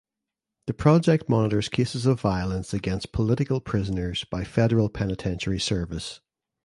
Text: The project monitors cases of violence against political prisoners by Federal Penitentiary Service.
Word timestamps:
The 0.65 0.73
project 0.73 1.29
monitors 1.29 1.69
cases 1.69 2.07
of 2.07 2.19
violence 2.19 2.73
against 2.73 3.11
political 3.11 3.61
prisoners 3.61 4.23
by 4.23 4.43
Federal 4.43 4.89
Penitentiary 4.89 5.59
Service. 5.59 6.21